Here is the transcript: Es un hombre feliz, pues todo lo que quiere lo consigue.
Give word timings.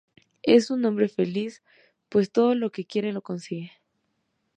Es 0.41 0.71
un 0.71 0.83
hombre 0.85 1.09
feliz, 1.09 1.61
pues 2.09 2.31
todo 2.31 2.55
lo 2.55 2.71
que 2.71 2.85
quiere 2.87 3.13
lo 3.13 3.21
consigue. 3.21 3.71